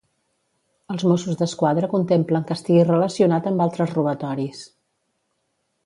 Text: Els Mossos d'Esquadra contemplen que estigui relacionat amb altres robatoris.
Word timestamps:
Els 0.93 1.03
Mossos 1.11 1.37
d'Esquadra 1.41 1.91
contemplen 1.93 2.49
que 2.49 2.57
estigui 2.59 2.87
relacionat 2.91 3.53
amb 3.53 3.65
altres 3.67 3.97
robatoris. 3.99 4.69